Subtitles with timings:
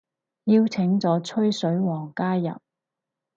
[0.45, 2.53] 邀請咗吹水王加入